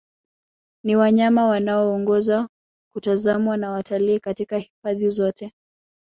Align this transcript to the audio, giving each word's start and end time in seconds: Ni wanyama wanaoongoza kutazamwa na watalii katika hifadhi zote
Ni 0.85 0.95
wanyama 0.95 1.45
wanaoongoza 1.47 2.47
kutazamwa 2.93 3.57
na 3.57 3.71
watalii 3.71 4.19
katika 4.19 4.57
hifadhi 4.57 5.09
zote 5.09 5.51